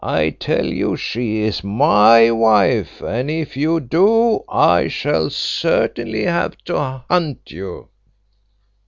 I 0.03 0.31
tell 0.31 0.65
you 0.65 0.95
she 0.97 1.41
is 1.43 1.63
my 1.63 2.31
wife, 2.31 3.01
and 3.03 3.29
if 3.29 3.55
you 3.55 3.79
do, 3.79 4.43
I 4.49 4.87
shall 4.87 5.29
certainly 5.29 6.23
have 6.23 6.57
to 6.65 7.03
hunt 7.07 7.51
you." 7.51 7.89